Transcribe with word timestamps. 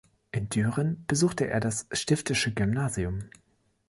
In 0.31 0.49
Düren 0.49 1.03
besuchte 1.05 1.45
er 1.45 1.59
das 1.59 1.85
Stiftische 1.91 2.51
Gymnasium. 2.51 3.29